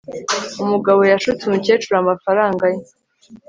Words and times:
Umugabo 0.63 1.01
yashutse 1.11 1.41
umukecuru 1.45 1.95
amafaranga 1.97 2.63
ye 2.73 2.81